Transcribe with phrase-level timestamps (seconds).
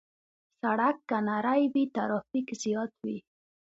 [0.61, 3.17] سړک که نری وي، ترافیک زیات وي.